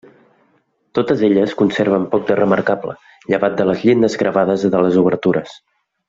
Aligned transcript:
Totes 0.99 1.19
elles 1.27 1.51
conserven 1.59 2.07
poc 2.15 2.23
de 2.31 2.37
remarcable, 2.41 2.95
llevat 3.33 3.59
de 3.63 3.67
les 3.71 3.83
llindes 3.89 4.17
gravades 4.23 4.65
de 4.77 4.81
les 4.87 4.97
obertures. 5.07 5.53